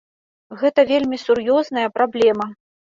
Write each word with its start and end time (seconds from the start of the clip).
Гэта 0.61 0.87
вельмі 0.93 1.21
сур'ёзная 1.27 1.87
праблема. 2.01 2.53